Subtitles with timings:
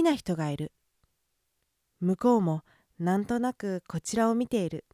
[0.00, 0.72] きな人がいる。
[2.00, 2.62] 向こうも
[2.98, 4.86] なんとなくこちらを見ている。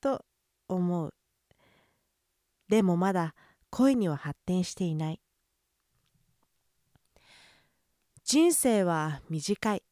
[0.00, 0.24] と
[0.68, 1.14] 思う。
[2.68, 3.36] でもまだ
[3.70, 5.20] 恋には発展していない。
[8.24, 9.82] 人生は短い。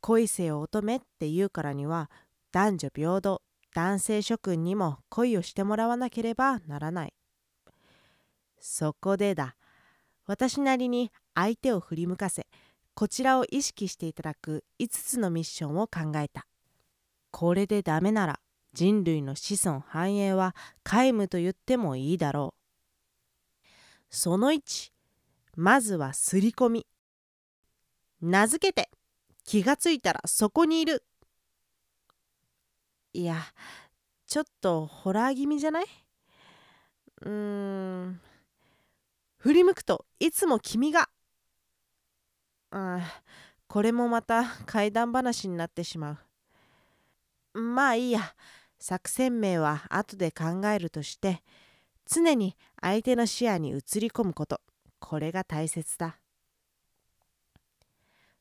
[0.00, 2.10] 恋せよ乙女って言うからには
[2.50, 3.40] 男女平等。
[3.74, 7.14] 男性諸君にも恋をしてもらわなければならない。
[8.60, 9.54] そこでだ。
[10.26, 12.46] 私なりに相手を振り向かせ。
[12.94, 16.46] こちらを意識していただく5つのミッションを考えた。
[17.30, 18.40] これでダメなら
[18.74, 22.54] 人類の子孫繁栄は皆無と言ってもいいだろ
[23.64, 23.66] う。
[24.10, 24.92] その1
[25.56, 26.86] まずはすり込み。
[28.20, 28.90] 名付けて
[29.44, 31.02] 気がついたらそこにいる。
[33.14, 33.36] いや
[34.26, 35.86] ちょっとホラー気味じゃない？
[37.22, 38.20] うーん。
[39.38, 41.08] 振り向くといつも君が
[42.72, 43.22] あ
[43.68, 46.18] これもまた怪談話になってしま
[47.54, 47.60] う。
[47.60, 48.34] まあいいや。
[48.78, 51.44] 作戦名は後で考えるとして
[52.04, 54.60] 常に相手の視野に映り込むこと。
[54.98, 56.18] これが大切だ。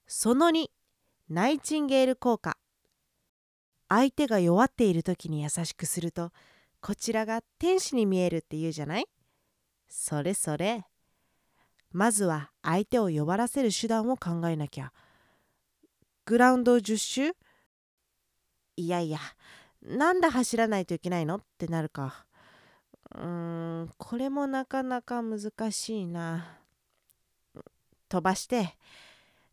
[0.08, 0.66] その2
[1.30, 2.58] ナイチンゲール効果。
[3.88, 6.32] 相手が弱っている時に優しくすると
[6.82, 9.06] こちらが天使に見えるって言うじゃない？
[9.90, 10.86] それそれ。
[11.92, 14.92] まずは相手を弱らせる手段を考えなきゃ。
[16.26, 17.32] グラウンド10周？
[18.78, 19.20] いやいや
[19.82, 21.36] なんで走らないといけないの？
[21.36, 22.26] ってなるか。
[23.14, 26.60] うーんこれもなかなか難しいな。
[28.08, 28.78] 飛ばして。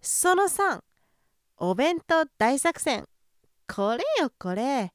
[0.01, 0.81] その3
[1.57, 3.09] お弁当大作戦。
[3.67, 4.93] これよこれ。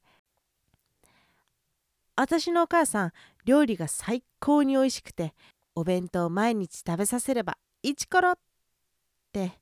[2.16, 3.12] 私のお母さん
[3.44, 5.34] 料理が最高に美味しくて
[5.74, 8.34] お弁当毎日食べさせればイチコロっ
[9.32, 9.60] て。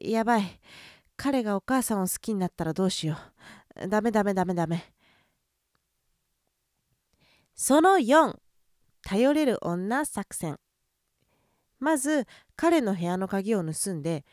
[0.00, 0.60] やばい。
[1.16, 3.16] 彼がお母さんを好きになったらどうしよ
[3.82, 3.88] う。
[3.88, 4.92] ダメダメダメダメ。
[7.54, 8.38] その4
[9.02, 10.58] 頼れる女作戦。
[11.80, 14.24] まず彼の部屋の鍵を盗んで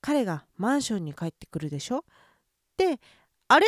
[0.00, 2.04] 彼がマンションに帰ってくるでしょ。
[2.76, 2.98] で
[3.48, 3.66] あれ？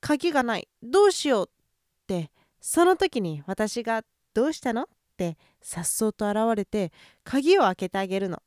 [0.00, 0.68] 鍵がない。
[0.82, 2.30] どうしようって。
[2.60, 4.02] その時に私が
[4.34, 4.88] 「どうしたの?」
[5.18, 6.92] てさっそうと現れて
[7.24, 8.40] 鍵を開けてあげるの。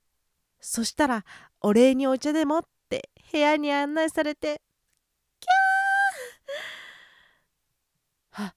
[0.59, 1.25] そしたら
[1.59, 4.61] お礼にお茶でもって部屋に案内されて
[5.39, 8.43] キャー！
[8.43, 8.55] は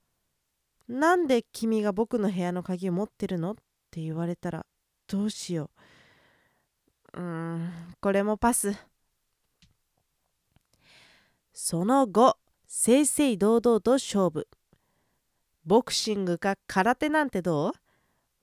[0.86, 3.52] なんで君が僕の部屋の鍵を持ってるの？
[3.52, 3.54] っ
[3.90, 4.66] て言われたら
[5.06, 5.70] どうしよ
[7.14, 7.20] う。
[7.20, 8.76] うーんこれもパス。
[11.52, 12.36] その後
[12.66, 14.46] 正々堂々と勝負。
[15.64, 17.72] ボクシングか空手なんてどう？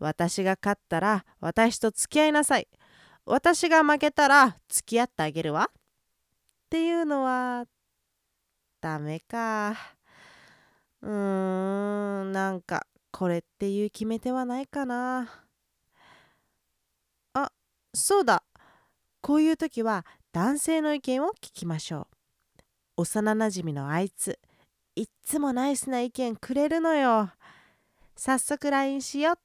[0.02, 2.68] 私が勝ったら私と付き合いなさい。
[3.24, 5.70] 私が負けたら付き合ってあげるわ。
[5.72, 5.74] っ
[6.72, 7.66] ていうのは
[8.82, 9.76] ダメか。
[11.02, 15.30] うーんなんかこれっていう決め手はないかな。
[17.36, 17.52] あ
[17.94, 18.44] そうだ。
[19.22, 22.08] こういう時は男性の意見を聞きましょ
[22.98, 23.02] う。
[23.04, 24.40] 幼なじみのあいつ。
[24.96, 27.30] いっつもナイスな意見くれるのよ。
[28.16, 29.40] 早速 LINE しよっ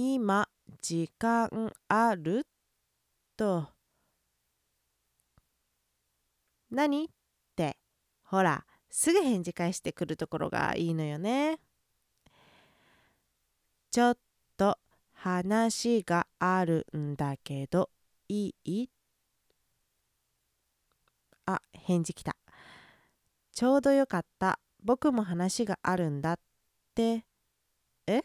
[0.00, 0.48] 今
[0.80, 2.46] 時間ある？
[3.36, 3.66] と。
[6.70, 7.06] 何？
[7.06, 7.08] っ
[7.56, 7.76] て。
[8.22, 11.58] ほらすぐ返事返してくるところがいいのよね。
[13.90, 14.18] ちょっ
[14.56, 14.78] と
[15.14, 17.90] 話があるんだけど
[18.28, 18.86] いい？
[21.46, 22.36] あ返事来た。
[23.50, 24.60] ちょうどよかった。
[24.80, 26.38] 僕も話があるんだっ
[26.94, 27.24] て。
[28.06, 28.22] え？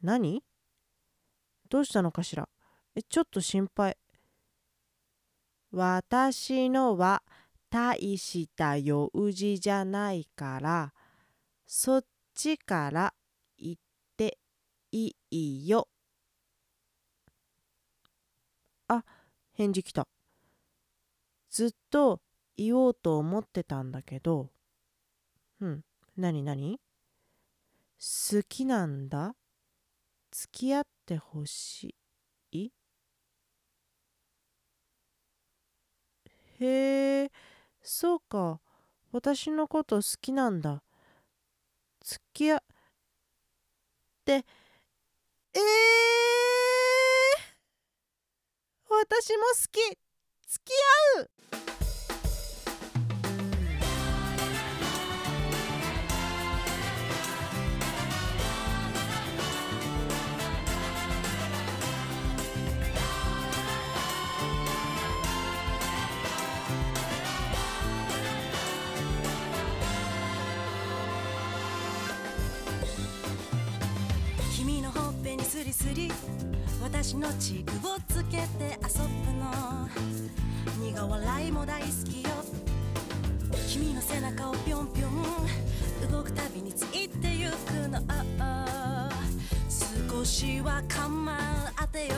[0.00, 0.44] 何？
[1.68, 2.48] どうしたのかしら？
[2.94, 3.96] えちょっと心配。
[5.72, 7.22] 私のは
[7.68, 10.94] 大した用事じゃないから
[11.66, 12.04] そっ
[12.34, 13.12] ちから
[13.58, 13.82] 行っ
[14.16, 14.38] て
[14.92, 15.88] いいよ。
[18.88, 19.04] あ
[19.52, 20.06] 返事来た。
[21.50, 22.20] ずっと
[22.56, 24.50] 言おうと思ってたんだけど
[25.60, 25.82] うん
[26.16, 26.78] 何何？
[27.98, 29.34] 好きなんだ？
[30.38, 31.94] 付き合ってほし
[32.52, 32.68] い？
[36.60, 37.30] へえ
[37.80, 38.60] そうか。
[39.12, 40.82] 私のこと好きなんだ。
[42.04, 42.60] 付き合っ
[44.26, 44.32] て。
[44.34, 45.62] えー、
[48.90, 49.80] 私も好き。
[50.46, 50.70] 付き
[51.16, 51.30] 合う！
[77.06, 79.88] 足のチークをつけて遊ぶの。
[80.80, 82.30] 苦笑いも大好きよ。
[83.68, 86.10] 君の背中をぴょんぴょん。
[86.10, 88.00] 動くたびについてゆくの。
[90.10, 91.30] 少しは構
[91.78, 92.14] 当てよ。